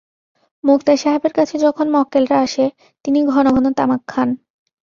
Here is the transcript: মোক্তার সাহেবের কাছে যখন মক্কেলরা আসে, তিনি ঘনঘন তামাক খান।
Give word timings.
মোক্তার 0.63 0.97
সাহেবের 0.97 1.33
কাছে 1.33 1.55
যখন 1.57 1.85
মক্কেলরা 1.89 2.37
আসে, 2.39 2.65
তিনি 3.05 3.19
ঘনঘন 3.25 3.65
তামাক 3.73 4.01
খান। 4.07 4.29